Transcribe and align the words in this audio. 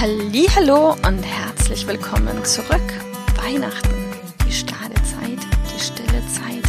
Hallo 0.00 0.96
und 1.06 1.22
herzlich 1.22 1.86
willkommen 1.86 2.44
zurück. 2.44 2.82
Weihnachten, 3.36 3.94
die 4.44 4.52
Stadezeit, 4.52 5.38
die 5.72 5.80
stille 5.80 6.20
Zeit, 6.26 6.64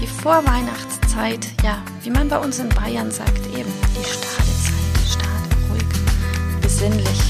die 0.00 0.06
Vorweihnachtszeit, 0.06 1.46
ja, 1.62 1.82
wie 2.02 2.10
man 2.10 2.28
bei 2.30 2.38
uns 2.38 2.58
in 2.58 2.70
Bayern 2.70 3.10
sagt, 3.10 3.46
eben 3.48 3.70
die 3.94 4.04
Stadezeit, 4.04 5.06
stade, 5.06 5.56
ruhig, 5.70 5.84
besinnlich. 6.62 7.20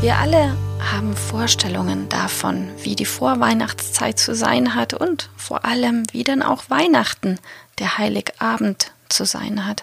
Wir 0.00 0.16
alle 0.16 0.56
haben 0.78 1.16
Vorstellungen 1.16 2.08
davon, 2.08 2.70
wie 2.80 2.94
die 2.94 3.06
Vorweihnachtszeit 3.06 4.20
zu 4.20 4.36
sein 4.36 4.76
hat 4.76 4.94
und 4.94 5.30
vor 5.36 5.64
allem, 5.64 6.04
wie 6.12 6.22
dann 6.22 6.42
auch 6.42 6.70
Weihnachten, 6.70 7.40
der 7.80 7.98
Heiligabend 7.98 8.92
zu 9.08 9.24
sein 9.24 9.66
hat. 9.66 9.82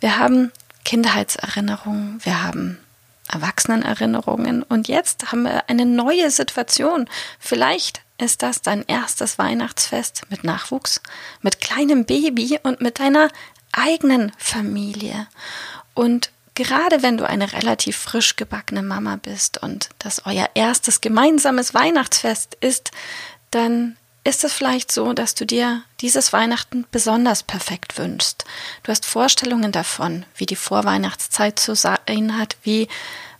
Wir 0.00 0.18
haben 0.18 0.50
Kindheitserinnerungen, 0.84 2.18
wir 2.24 2.42
haben 2.42 2.78
Erwachsenenerinnerungen. 3.32 4.62
Und 4.62 4.88
jetzt 4.88 5.30
haben 5.30 5.42
wir 5.42 5.68
eine 5.68 5.86
neue 5.86 6.30
Situation. 6.30 7.08
Vielleicht 7.38 8.02
ist 8.18 8.42
das 8.42 8.62
dein 8.62 8.84
erstes 8.86 9.38
Weihnachtsfest 9.38 10.22
mit 10.30 10.44
Nachwuchs, 10.44 11.00
mit 11.42 11.60
kleinem 11.60 12.04
Baby 12.04 12.58
und 12.62 12.80
mit 12.80 12.98
deiner 12.98 13.28
eigenen 13.72 14.32
Familie. 14.38 15.28
Und 15.94 16.30
gerade 16.54 17.02
wenn 17.02 17.16
du 17.16 17.28
eine 17.28 17.52
relativ 17.52 17.96
frisch 17.96 18.36
gebackene 18.36 18.82
Mama 18.82 19.16
bist 19.16 19.62
und 19.62 19.90
das 19.98 20.26
euer 20.26 20.48
erstes 20.54 21.00
gemeinsames 21.00 21.74
Weihnachtsfest 21.74 22.56
ist, 22.60 22.90
dann 23.50 23.96
ist 24.24 24.44
es 24.44 24.52
vielleicht 24.52 24.92
so, 24.92 25.12
dass 25.12 25.34
du 25.34 25.46
dir 25.46 25.82
dieses 26.00 26.32
Weihnachten 26.32 26.86
besonders 26.90 27.42
perfekt 27.42 27.98
wünschst. 27.98 28.44
Du 28.82 28.90
hast 28.90 29.06
Vorstellungen 29.06 29.72
davon, 29.72 30.24
wie 30.36 30.46
die 30.46 30.56
Vorweihnachtszeit 30.56 31.58
zu 31.58 31.74
sein 31.74 32.36
hat, 32.38 32.56
wie 32.62 32.88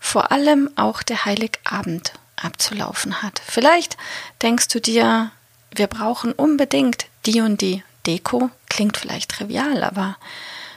vor 0.01 0.33
allem 0.33 0.71
auch 0.77 1.03
der 1.03 1.25
Heiligabend 1.25 2.13
abzulaufen 2.37 3.23
hat. 3.23 3.43
Vielleicht 3.45 3.97
denkst 4.43 4.69
du 4.69 4.81
dir, 4.81 5.31
wir 5.75 5.89
brauchen 5.89 6.33
unbedingt 6.33 7.07
die 7.27 7.41
und 7.41 7.61
die 7.61 7.83
Deko. 8.07 8.51
Klingt 8.69 8.97
vielleicht 8.97 9.31
trivial, 9.33 9.83
aber 9.83 10.17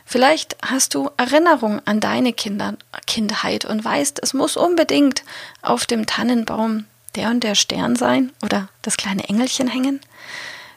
vielleicht 0.05 0.57
hast 0.65 0.95
du 0.95 1.09
Erinnerung 1.17 1.81
an 1.85 1.99
deine 1.99 2.33
Kinder, 2.33 2.75
Kindheit 3.05 3.65
und 3.65 3.83
weißt, 3.83 4.19
es 4.21 4.33
muss 4.33 4.57
unbedingt 4.57 5.23
auf 5.61 5.85
dem 5.85 6.05
Tannenbaum 6.05 6.85
der 7.15 7.29
und 7.29 7.43
der 7.43 7.55
Stern 7.55 7.95
sein 7.95 8.31
oder 8.43 8.69
das 8.81 8.97
kleine 8.97 9.27
Engelchen 9.27 9.67
hängen? 9.67 10.01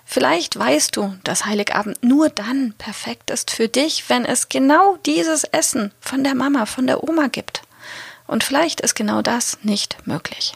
Vielleicht 0.04 0.58
weißt 0.58 0.96
du, 0.96 1.14
dass 1.24 1.46
Heiligabend 1.46 2.02
nur 2.02 2.28
dann 2.28 2.74
perfekt 2.76 3.30
ist 3.30 3.50
für 3.50 3.68
dich, 3.68 4.08
wenn 4.08 4.24
es 4.24 4.48
genau 4.48 4.96
dieses 5.06 5.44
Essen 5.44 5.92
von 6.00 6.22
der 6.22 6.34
Mama, 6.34 6.66
von 6.66 6.86
der 6.86 7.02
Oma 7.02 7.28
gibt. 7.28 7.62
Und 8.26 8.44
vielleicht 8.44 8.80
ist 8.80 8.94
genau 8.94 9.22
das 9.22 9.58
nicht 9.62 10.06
möglich. 10.06 10.54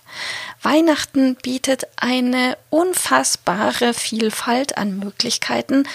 Weihnachten 0.63 1.37
bietet 1.37 1.87
eine 1.97 2.57
unfassbare 2.71 3.93
Vielfalt 3.93 4.79
an 4.79 4.99
Möglichkeiten, 4.99 5.87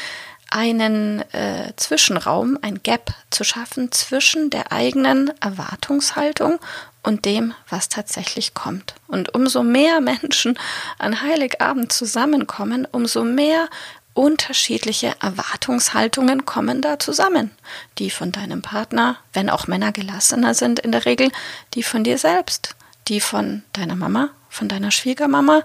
einen 0.53 1.21
äh, 1.33 1.73
Zwischenraum, 1.77 2.59
ein 2.61 2.83
Gap 2.83 3.11
zu 3.31 3.43
schaffen 3.43 3.91
zwischen 3.91 4.51
der 4.51 4.71
eigenen 4.71 5.31
Erwartungshaltung 5.41 6.59
und 7.01 7.25
dem, 7.25 7.55
was 7.69 7.89
tatsächlich 7.89 8.53
kommt. 8.53 8.93
Und 9.07 9.33
umso 9.33 9.63
mehr 9.63 9.99
Menschen 9.99 10.57
an 10.99 11.23
Heiligabend 11.23 11.91
zusammenkommen, 11.91 12.87
umso 12.91 13.23
mehr 13.23 13.67
unterschiedliche 14.13 15.15
Erwartungshaltungen 15.19 16.45
kommen 16.45 16.81
da 16.81 16.99
zusammen. 16.99 17.49
Die 17.97 18.11
von 18.11 18.31
deinem 18.31 18.61
Partner, 18.61 19.17
wenn 19.33 19.49
auch 19.49 19.65
Männer 19.65 19.91
gelassener 19.91 20.53
sind 20.53 20.79
in 20.79 20.91
der 20.91 21.05
Regel, 21.05 21.31
die 21.73 21.81
von 21.81 22.03
dir 22.03 22.19
selbst, 22.19 22.75
die 23.07 23.21
von 23.21 23.63
deiner 23.73 23.95
Mama, 23.95 24.29
von 24.49 24.69
deiner 24.69 24.91
Schwiegermama 24.91 25.63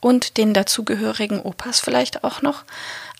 und 0.00 0.36
den 0.36 0.54
dazugehörigen 0.54 1.40
Opas 1.40 1.80
vielleicht 1.80 2.22
auch 2.22 2.40
noch. 2.40 2.62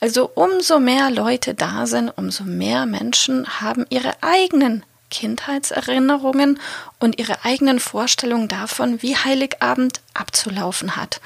Also 0.00 0.31
umso 0.34 0.78
mehr 0.78 1.10
Leute 1.10 1.54
da 1.54 1.86
sind, 1.86 2.10
umso 2.10 2.44
mehr 2.44 2.86
Menschen 2.86 3.60
haben 3.60 3.84
ihre 3.91 4.22
eigenen 4.22 4.84
Kindheitserinnerungen 5.10 6.60
und 6.98 7.19
ihre 7.19 7.44
eigenen 7.44 7.81
Vorstellungen 7.81 8.48
davon, 8.48 9.03
wie 9.03 9.16
Heiligabend 9.16 10.00
abzulaufen 10.14 10.97
hat. 10.97 11.20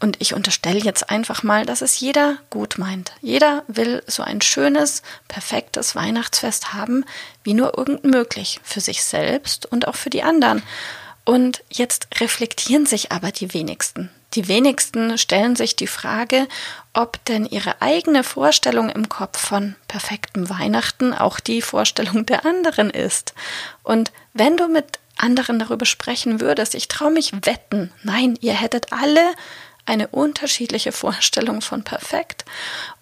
Und 0.00 0.16
ich 0.20 0.34
unterstelle 0.34 0.80
jetzt 0.80 1.10
einfach 1.10 1.42
mal, 1.42 1.66
dass 1.66 1.82
es 1.82 2.00
jeder 2.00 2.38
gut 2.48 2.78
meint. 2.78 3.12
Jeder 3.20 3.64
will 3.68 4.02
so 4.06 4.22
ein 4.22 4.40
schönes, 4.40 5.02
perfektes 5.28 5.94
Weihnachtsfest 5.94 6.72
haben, 6.72 7.04
wie 7.44 7.54
nur 7.54 7.76
irgend 7.76 8.04
möglich, 8.04 8.60
für 8.62 8.80
sich 8.80 9.04
selbst 9.04 9.66
und 9.66 9.86
auch 9.86 9.96
für 9.96 10.10
die 10.10 10.22
anderen. 10.22 10.62
Und 11.24 11.62
jetzt 11.70 12.08
reflektieren 12.18 12.86
sich 12.86 13.12
aber 13.12 13.30
die 13.30 13.52
wenigsten. 13.52 14.10
Die 14.34 14.46
wenigsten 14.46 15.18
stellen 15.18 15.56
sich 15.56 15.74
die 15.74 15.88
Frage, 15.88 16.46
ob 16.92 17.24
denn 17.24 17.46
ihre 17.46 17.82
eigene 17.82 18.22
Vorstellung 18.22 18.88
im 18.88 19.08
Kopf 19.08 19.38
von 19.38 19.74
perfektem 19.88 20.48
Weihnachten 20.48 21.12
auch 21.12 21.40
die 21.40 21.62
Vorstellung 21.62 22.26
der 22.26 22.46
anderen 22.46 22.90
ist. 22.90 23.34
Und 23.82 24.12
wenn 24.32 24.56
du 24.56 24.68
mit 24.68 25.00
anderen 25.16 25.58
darüber 25.58 25.84
sprechen 25.84 26.40
würdest, 26.40 26.74
ich 26.74 26.88
traue 26.88 27.10
mich 27.10 27.32
wetten, 27.44 27.92
nein, 28.02 28.38
ihr 28.40 28.54
hättet 28.54 28.92
alle 28.92 29.34
eine 29.86 30.08
unterschiedliche 30.08 30.92
Vorstellung 30.92 31.60
von 31.60 31.82
perfekt. 31.82 32.44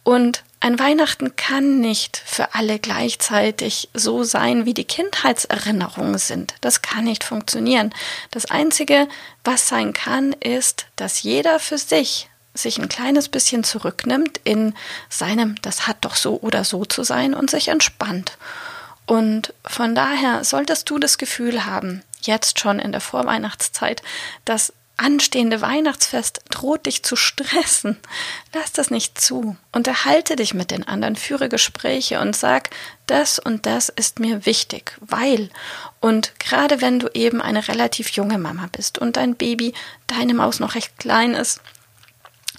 Und 0.03 0.43
ein 0.61 0.79
Weihnachten 0.79 1.37
kann 1.37 1.81
nicht 1.81 2.21
für 2.25 2.55
alle 2.55 2.79
gleichzeitig 2.79 3.91
so 3.95 4.25
sein, 4.25 4.65
wie 4.65 4.75
die 4.75 4.85
Kindheitserinnerungen 4.85 6.19
sind. 6.19 6.55
Das 6.61 6.83
kann 6.83 7.05
nicht 7.05 7.23
funktionieren. 7.23 7.95
Das 8.31 8.47
Einzige, 8.47 9.09
was 9.45 9.69
sein 9.69 9.93
kann, 9.93 10.33
ist, 10.33 10.87
dass 10.97 11.23
jeder 11.23 11.61
für 11.61 11.79
sich 11.79 12.29
sich 12.55 12.79
ein 12.79 12.89
kleines 12.89 13.29
bisschen 13.29 13.63
zurücknimmt 13.63 14.41
in 14.43 14.75
seinem, 15.09 15.55
das 15.63 15.87
hat 15.87 15.99
doch 16.01 16.17
so 16.17 16.41
oder 16.41 16.65
so 16.65 16.85
zu 16.85 17.05
sein 17.05 17.35
und 17.35 17.51
sich 17.51 17.69
entspannt. 17.69 18.37
Und 19.07 19.55
von 19.65 19.95
daher 19.95 20.45
solltest 20.45 20.91
du 20.91 20.99
das 20.99 21.19
Gefühl 21.19 21.65
haben, 21.65 22.03
jetzt 22.21 22.59
schon 22.59 22.79
in 22.79 22.93
der 22.93 23.01
Vorweihnachtszeit, 23.01 24.03
dass 24.45 24.73
anstehende 24.99 25.61
Weihnachtsfest 25.61 26.43
droht 26.51 26.87
dich 26.87 27.03
zu 27.03 27.17
stressen. 27.17 27.97
Lass 28.53 28.73
das 28.73 28.91
nicht 28.91 29.21
zu. 29.21 29.57
Unterhalte 29.73 30.37
dich 30.37 30.55
mit 30.55 30.71
den 30.71 30.87
anderen, 30.87 31.17
führe 31.17 31.49
Gespräche 31.49 32.21
und 32.21 32.37
sag, 32.37 32.71
das 33.07 33.39
und 33.39 33.65
das 33.65 33.89
ist 33.89 34.21
mir 34.21 34.45
wichtig, 34.45 34.97
weil. 35.01 35.51
Und 36.01 36.39
gerade 36.39 36.81
wenn 36.81 36.99
du 36.99 37.09
eben 37.15 37.41
eine 37.41 37.69
relativ 37.69 38.11
junge 38.11 38.39
Mama 38.39 38.69
bist 38.71 38.99
und 38.99 39.17
dein 39.17 39.37
Baby, 39.37 39.73
deine 40.07 40.35
Maus 40.35 40.61
noch 40.61 40.75
recht 40.75 40.99
klein 40.99 41.35
ist, 41.35 41.61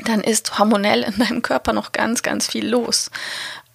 dann 0.06 0.22
ist 0.22 0.58
hormonell 0.58 1.04
in 1.04 1.20
deinem 1.20 1.42
Körper 1.42 1.74
noch 1.74 1.92
ganz, 1.92 2.24
ganz 2.24 2.48
viel 2.48 2.68
los. 2.68 3.12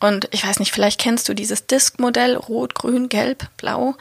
Und 0.01 0.29
ich 0.33 0.47
weiß 0.47 0.59
nicht, 0.59 0.73
vielleicht 0.73 1.01
kennst 1.01 1.29
du 1.29 1.35
dieses 1.35 1.67
Disk-Modell 1.67 2.37
Rot, 2.37 2.75
Grün, 2.75 3.09
Gelb, 3.09 3.49
Blau. 3.57 3.95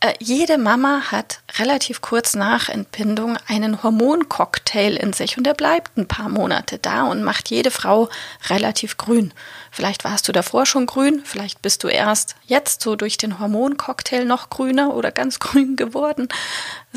Äh, 0.00 0.14
jede 0.20 0.58
Mama 0.58 1.10
hat 1.10 1.40
relativ 1.58 2.00
kurz 2.00 2.34
nach 2.34 2.68
Entbindung 2.68 3.36
einen 3.48 3.82
Hormoncocktail 3.82 4.96
in 4.96 5.12
sich 5.12 5.36
und 5.36 5.44
der 5.44 5.54
bleibt 5.54 5.96
ein 5.96 6.06
paar 6.06 6.28
Monate 6.28 6.78
da 6.78 7.02
und 7.02 7.24
macht 7.24 7.50
jede 7.50 7.72
Frau 7.72 8.08
relativ 8.48 8.96
grün. 8.96 9.34
Vielleicht 9.72 10.04
warst 10.04 10.28
du 10.28 10.32
davor 10.32 10.66
schon 10.66 10.86
grün, 10.86 11.22
vielleicht 11.24 11.62
bist 11.62 11.82
du 11.82 11.88
erst 11.88 12.36
jetzt 12.46 12.82
so 12.82 12.94
durch 12.94 13.16
den 13.16 13.40
Hormoncocktail 13.40 14.24
noch 14.24 14.50
grüner 14.50 14.94
oder 14.94 15.10
ganz 15.10 15.38
grün 15.40 15.74
geworden. 15.74 16.28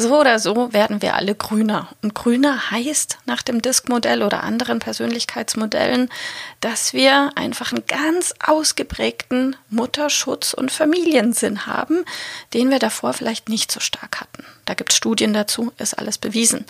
So 0.02 0.20
oder 0.20 0.40
so 0.40 0.74
werden 0.74 1.04
wir 1.04 1.14
alle 1.14 1.36
grüner. 1.36 1.90
Und 2.02 2.16
grüner 2.16 2.72
heißt 2.72 3.20
nach 3.28 3.44
dem 3.44 3.62
Disk-Modell 3.62 4.24
oder 4.24 4.42
anderen 4.42 4.80
Persönlichkeitsmodellen, 4.80 6.10
dass 6.60 6.94
wir 6.94 7.30
einfach 7.36 7.72
einen 7.72 7.86
ganz 7.86 8.34
ausgeprägten 8.44 9.56
Mutterschutz 9.70 10.56
und 10.56 10.72
Familiensinn 10.72 11.68
haben, 11.68 12.04
den 12.56 12.72
wir 12.72 12.80
davor 12.80 13.14
vielleicht 13.14 13.48
nicht 13.48 13.72
so 13.72 13.80
stark 13.80 14.22
hatten. 14.22 14.44
Da 14.66 14.74
gibt 14.74 14.92
es 14.92 14.98
Studien 14.98 15.34
dazu, 15.34 15.72
ist 15.78 15.94
alles 16.00 16.18
bewiesen. 16.18 16.66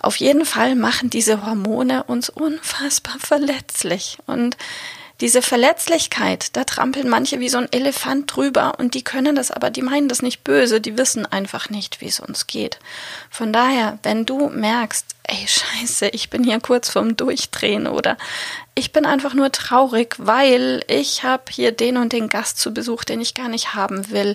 Auf 0.00 0.16
jeden 0.16 0.44
Fall 0.44 0.74
machen 0.74 1.08
diese 1.08 1.46
Hormone 1.46 2.02
uns 2.02 2.30
unfassbar 2.30 3.14
verletzlich. 3.20 4.18
Und 4.26 4.56
diese 5.20 5.42
Verletzlichkeit, 5.42 6.56
da 6.56 6.64
trampeln 6.64 7.08
manche 7.08 7.38
wie 7.38 7.48
so 7.48 7.58
ein 7.58 7.72
Elefant 7.72 8.34
drüber 8.34 8.74
und 8.78 8.94
die 8.94 9.04
können 9.04 9.36
das 9.36 9.50
aber, 9.50 9.70
die 9.70 9.82
meinen 9.82 10.08
das 10.08 10.22
nicht 10.22 10.42
böse, 10.42 10.80
die 10.80 10.98
wissen 10.98 11.26
einfach 11.26 11.70
nicht, 11.70 12.00
wie 12.00 12.06
es 12.06 12.18
uns 12.20 12.46
geht. 12.46 12.78
Von 13.30 13.52
daher, 13.52 13.98
wenn 14.02 14.26
du 14.26 14.48
merkst, 14.48 15.06
ey 15.24 15.46
scheiße, 15.46 16.08
ich 16.08 16.30
bin 16.30 16.42
hier 16.44 16.58
kurz 16.60 16.90
vorm 16.90 17.16
Durchdrehen 17.16 17.86
oder 17.86 18.16
ich 18.74 18.92
bin 18.92 19.06
einfach 19.06 19.34
nur 19.34 19.52
traurig, 19.52 20.16
weil 20.18 20.82
ich 20.88 21.22
habe 21.22 21.44
hier 21.50 21.72
den 21.72 21.96
und 21.98 22.12
den 22.12 22.28
Gast 22.28 22.58
zu 22.58 22.74
Besuch, 22.74 23.04
den 23.04 23.20
ich 23.20 23.34
gar 23.34 23.48
nicht 23.48 23.74
haben 23.74 24.10
will. 24.10 24.34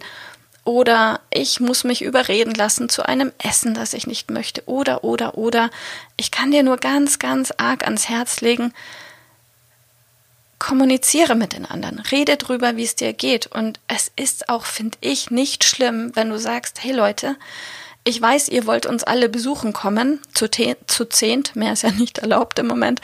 Oder 0.64 1.22
ich 1.30 1.62
muss 1.62 1.86
mich 1.86 2.02
überreden 2.02 2.54
lassen 2.54 2.90
zu 2.90 3.08
einem 3.08 3.32
Essen, 3.42 3.74
das 3.74 3.94
ich 3.94 4.06
nicht 4.06 4.30
möchte. 4.30 4.64
Oder, 4.66 5.06
oder, 5.06 5.38
oder. 5.38 5.70
Ich 6.18 6.30
kann 6.30 6.52
dir 6.52 6.62
nur 6.62 6.76
ganz, 6.76 7.20
ganz 7.20 7.54
arg 7.56 7.86
ans 7.86 8.10
Herz 8.10 8.42
legen, 8.42 8.74
kommuniziere 10.60 11.36
mit 11.36 11.54
den 11.54 11.66
anderen, 11.66 12.00
rede 12.00 12.38
drüber, 12.38 12.76
wie 12.76 12.84
es 12.84 12.96
dir 12.96 13.14
geht. 13.14 13.48
Und 13.48 13.80
es 13.88 14.12
ist 14.16 14.50
auch, 14.50 14.66
finde 14.66 14.98
ich, 15.02 15.32
nicht 15.32 15.64
schlimm, 15.64 16.12
wenn 16.16 16.30
du 16.30 16.40
sagst, 16.40 16.84
hey 16.84 16.92
Leute, 16.92 17.36
ich 18.04 18.22
weiß, 18.22 18.48
ihr 18.50 18.66
wollt 18.66 18.86
uns 18.86 19.04
alle 19.04 19.30
besuchen 19.30 19.74
kommen, 19.74 20.22
zu, 20.34 20.50
zu 20.50 21.06
zehnt, 21.06 21.56
mehr 21.56 21.74
ist 21.74 21.84
ja 21.84 21.92
nicht 21.92 22.20
erlaubt 22.20 22.58
im 22.58 22.68
Moment, 22.68 23.02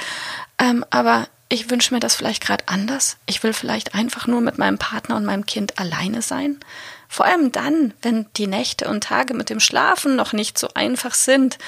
ähm, 0.57 0.85
aber 0.89 1.27
ich 1.49 1.69
wünsche 1.69 1.93
mir 1.93 1.99
das 1.99 2.15
vielleicht 2.15 2.43
gerade 2.43 2.63
anders. 2.67 3.17
Ich 3.27 3.43
will 3.43 3.53
vielleicht 3.53 3.93
einfach 3.93 4.25
nur 4.25 4.41
mit 4.41 4.57
meinem 4.57 4.79
Partner 4.79 5.17
und 5.17 5.25
meinem 5.25 5.45
Kind 5.45 5.77
alleine 5.77 6.23
sein. 6.23 6.59
Vor 7.07 7.27
allem 7.27 7.51
dann, 7.51 7.93
wenn 8.01 8.25
die 8.37 8.47
Nächte 8.47 8.87
und 8.87 9.03
Tage 9.03 9.35
mit 9.35 9.51
dem 9.51 9.59
Schlafen 9.59 10.15
noch 10.15 10.33
nicht 10.33 10.57
so 10.57 10.69
einfach 10.73 11.13
sind, 11.13 11.59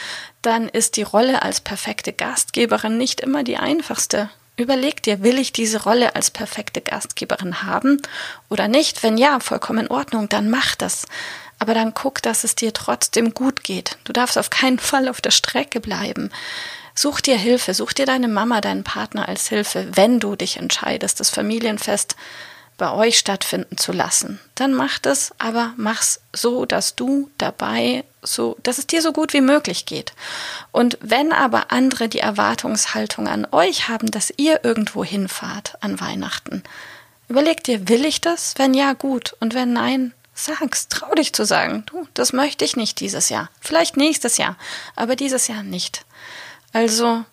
dann 0.42 0.70
ist 0.70 0.98
die 0.98 1.04
Rolle 1.04 1.44
als 1.44 1.62
perfekte 1.62 2.14
Gastgeberin 2.14 2.98
nicht 2.98 3.22
immer 3.22 3.44
die 3.44 3.58
einfachste. 3.58 4.32
Überleg 4.58 5.04
dir, 5.04 5.22
will 5.22 5.38
ich 5.38 5.52
diese 5.52 5.84
Rolle 5.84 6.16
als 6.16 6.32
perfekte 6.32 6.80
Gastgeberin 6.80 7.64
haben 7.64 8.02
oder 8.50 8.70
nicht? 8.70 9.04
Wenn 9.04 9.18
ja, 9.18 9.40
vollkommen 9.42 9.86
in 9.86 9.92
Ordnung, 9.92 10.30
dann 10.30 10.50
mach 10.50 10.76
das. 10.76 11.06
Aber 11.60 11.74
dann 11.74 11.94
guck, 11.94 12.22
dass 12.22 12.44
es 12.46 12.56
dir 12.56 12.74
trotzdem 12.74 13.34
gut 13.34 13.64
geht. 13.64 13.98
Du 14.06 14.14
darfst 14.14 14.38
auf 14.38 14.50
keinen 14.50 14.80
Fall 14.92 15.10
auf 15.10 15.20
der 15.20 15.32
Strecke 15.32 15.82
bleiben. 15.82 16.30
Such 16.94 17.20
dir 17.20 17.38
Hilfe, 17.38 17.74
such 17.74 17.92
dir 17.92 18.06
deine 18.06 18.30
Mama, 18.30 18.62
deinen 18.62 18.86
Partner 18.86 19.28
als 19.28 19.50
Hilfe, 19.50 19.90
wenn 19.96 20.22
du 20.22 20.38
dich 20.38 20.56
entscheidest, 20.56 21.20
das 21.20 21.30
Familienfest 21.30 22.16
bei 22.78 22.92
euch 22.92 23.18
stattfinden 23.18 23.78
zu 23.78 23.92
lassen. 23.92 24.40
Dann 24.56 24.74
mach 24.74 25.00
das, 25.00 25.32
aber 25.38 25.74
mach's 25.78 26.20
so, 26.34 26.66
dass 26.66 26.96
du 26.96 27.30
dabei 27.38 28.04
so, 28.22 28.58
dass 28.64 28.78
es 28.78 28.88
dir 28.88 29.02
so 29.02 29.14
gut 29.14 29.34
wie 29.34 29.42
möglich 29.42 29.86
geht. 29.86 30.14
Und 30.72 30.98
wenn 31.02 31.32
aber 31.32 31.72
andere 31.72 32.10
die 32.10 32.20
Erwartungshaltung 32.20 33.28
an 33.28 33.48
euch 33.52 33.88
haben, 33.88 34.12
dass 34.12 34.34
ihr 34.38 34.64
irgendwo 34.64 35.04
hinfahrt 35.04 35.76
an 35.82 36.02
Weihnachten, 36.02 36.64
überleg 37.30 37.64
dir, 37.64 37.88
will 37.88 38.06
ich 38.06 38.22
das? 38.22 38.56
Wenn 38.58 38.74
ja, 38.74 38.94
gut. 38.94 39.36
Und 39.40 39.54
wenn 39.54 39.74
nein, 39.74 40.14
sag's, 40.34 40.88
trau 40.90 41.14
dich 41.14 41.34
zu 41.34 41.46
sagen, 41.46 41.84
du, 41.86 42.08
das 42.14 42.34
möchte 42.34 42.66
ich 42.66 42.76
nicht 42.76 43.00
dieses 43.00 43.30
Jahr. 43.30 43.50
Vielleicht 43.62 43.96
nächstes 43.96 44.38
Jahr, 44.38 44.58
aber 44.96 45.16
dieses 45.16 45.48
Jahr 45.48 45.64
nicht. 45.64 46.06
Also 46.74 47.24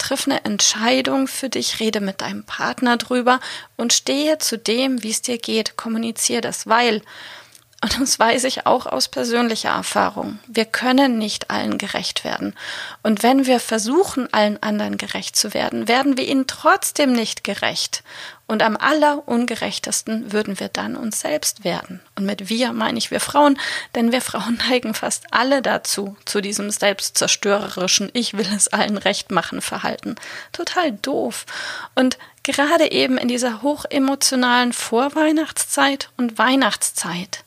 triff 0.00 0.26
eine 0.26 0.44
Entscheidung 0.44 1.28
für 1.28 1.48
dich, 1.48 1.80
rede 1.80 2.00
mit 2.00 2.20
deinem 2.20 2.44
Partner 2.44 2.96
drüber 2.96 3.40
und 3.76 3.92
stehe 3.92 4.38
zu 4.38 4.58
dem, 4.58 5.02
wie 5.02 5.10
es 5.10 5.22
dir 5.22 5.38
geht. 5.38 5.76
Kommuniziere 5.76 6.40
das, 6.40 6.66
weil, 6.66 7.02
und 7.82 8.00
das 8.00 8.18
weiß 8.18 8.44
ich 8.44 8.66
auch 8.66 8.86
aus 8.86 9.08
persönlicher 9.08 9.70
Erfahrung, 9.70 10.38
wir 10.46 10.64
können 10.64 11.18
nicht 11.18 11.50
allen 11.50 11.78
gerecht 11.78 12.24
werden. 12.24 12.54
Und 13.02 13.22
wenn 13.22 13.46
wir 13.46 13.60
versuchen, 13.60 14.32
allen 14.32 14.62
anderen 14.62 14.98
gerecht 14.98 15.36
zu 15.36 15.54
werden, 15.54 15.86
werden 15.86 16.16
wir 16.16 16.26
ihnen 16.26 16.46
trotzdem 16.46 17.12
nicht 17.12 17.44
gerecht. 17.44 18.02
Und 18.50 18.64
am 18.64 18.76
allerungerechtesten 18.76 20.32
würden 20.32 20.58
wir 20.58 20.66
dann 20.66 20.96
uns 20.96 21.20
selbst 21.20 21.62
werden. 21.62 22.00
Und 22.16 22.26
mit 22.26 22.48
wir 22.48 22.72
meine 22.72 22.98
ich 22.98 23.12
wir 23.12 23.20
Frauen, 23.20 23.56
denn 23.94 24.10
wir 24.10 24.20
Frauen 24.20 24.58
neigen 24.68 24.92
fast 24.92 25.22
alle 25.30 25.62
dazu, 25.62 26.16
zu 26.24 26.40
diesem 26.40 26.68
selbstzerstörerischen 26.68 28.10
Ich 28.12 28.36
will 28.36 28.48
es 28.52 28.66
allen 28.66 28.96
recht 28.96 29.30
machen 29.30 29.60
Verhalten. 29.60 30.16
Total 30.50 30.90
doof. 30.90 31.46
Und 31.94 32.18
gerade 32.42 32.90
eben 32.90 33.18
in 33.18 33.28
dieser 33.28 33.62
hochemotionalen 33.62 34.72
Vorweihnachtszeit 34.72 36.10
und 36.16 36.36
Weihnachtszeit 36.36 37.44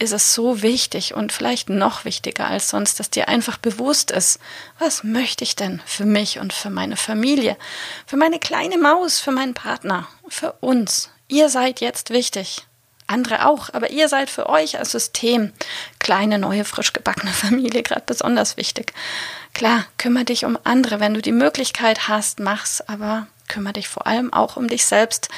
ist 0.00 0.12
es 0.12 0.34
so 0.34 0.62
wichtig 0.62 1.14
und 1.14 1.30
vielleicht 1.30 1.68
noch 1.68 2.04
wichtiger 2.04 2.46
als 2.46 2.70
sonst, 2.70 2.98
dass 2.98 3.10
dir 3.10 3.28
einfach 3.28 3.58
bewusst 3.58 4.10
ist, 4.10 4.40
was 4.78 5.04
möchte 5.04 5.44
ich 5.44 5.56
denn 5.56 5.82
für 5.84 6.06
mich 6.06 6.38
und 6.38 6.52
für 6.52 6.70
meine 6.70 6.96
Familie, 6.96 7.56
für 8.06 8.16
meine 8.16 8.38
kleine 8.38 8.78
Maus, 8.78 9.20
für 9.20 9.30
meinen 9.30 9.54
Partner, 9.54 10.08
für 10.26 10.52
uns. 10.60 11.10
Ihr 11.28 11.50
seid 11.50 11.80
jetzt 11.80 12.10
wichtig. 12.10 12.66
Andere 13.06 13.46
auch, 13.46 13.70
aber 13.74 13.90
ihr 13.90 14.08
seid 14.08 14.30
für 14.30 14.48
euch 14.48 14.78
als 14.78 14.92
System, 14.92 15.52
kleine, 15.98 16.38
neue, 16.38 16.64
frisch 16.64 16.92
gebackene 16.92 17.32
Familie, 17.32 17.82
gerade 17.82 18.04
besonders 18.06 18.56
wichtig. 18.56 18.94
Klar, 19.52 19.84
kümmere 19.98 20.24
dich 20.24 20.44
um 20.44 20.58
andere, 20.64 21.00
wenn 21.00 21.14
du 21.14 21.20
die 21.20 21.32
Möglichkeit 21.32 22.08
hast, 22.08 22.40
mach's, 22.40 22.80
aber 22.80 23.26
kümmere 23.48 23.74
dich 23.74 23.88
vor 23.88 24.06
allem 24.06 24.32
auch 24.32 24.56
um 24.56 24.68
dich 24.68 24.86
selbst, 24.86 25.28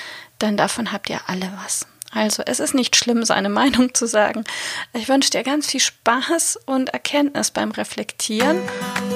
denn 0.41 0.57
davon 0.57 0.93
habt 0.93 1.11
ihr 1.11 1.21
alle 1.27 1.51
was. 1.65 1.87
Also 2.15 2.43
es 2.45 2.61
ist 2.61 2.75
nicht 2.75 2.95
schlimm, 2.95 3.25
seine 3.25 3.49
Meinung 3.49 3.95
zu 3.95 4.07
sagen. 4.07 4.45
Ich 4.93 5.09
wünsche 5.09 5.31
dir 5.31 5.43
ganz 5.43 5.71
viel 5.71 5.81
Spaß 5.81 6.61
und 6.67 6.91
Erkenntnis 6.91 7.51
beim 7.51 7.71
Reflektieren 7.71 8.59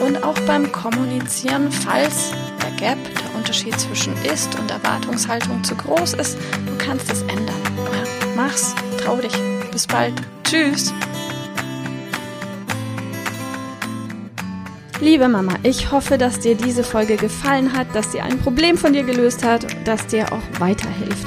und 0.00 0.25
auch 0.25 0.38
beim 0.40 0.72
Kommunizieren, 0.72 1.70
falls 1.70 2.32
der 2.62 2.70
Gap, 2.78 2.98
der 3.04 3.37
Unterschied 3.37 3.78
zwischen 3.78 4.14
Ist 4.25 4.58
und 4.58 4.70
Erwartungshaltung 4.70 5.62
zu 5.62 5.76
groß 5.76 6.14
ist. 6.14 6.38
Du 6.66 6.78
kannst 6.78 7.10
es 7.12 7.20
ändern. 7.22 7.60
Mach's, 8.34 8.75
trau 9.02 9.16
dich. 9.16 9.32
Bis 9.70 9.87
bald. 9.87 10.14
Tschüss. 10.44 10.94
Liebe 15.00 15.28
Mama, 15.28 15.52
ich 15.62 15.92
hoffe, 15.92 16.16
dass 16.16 16.40
dir 16.40 16.54
diese 16.54 16.82
Folge 16.82 17.16
gefallen 17.16 17.76
hat, 17.76 17.94
dass 17.94 18.12
sie 18.12 18.22
ein 18.22 18.38
Problem 18.38 18.78
von 18.78 18.94
dir 18.94 19.04
gelöst 19.04 19.44
hat, 19.44 19.66
dass 19.87 20.06
dir 20.06 20.32
auch 20.32 20.60
weiterhilft. 20.60 21.26